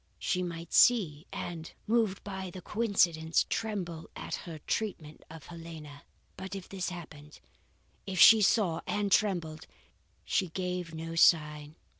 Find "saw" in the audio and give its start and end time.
8.41-8.81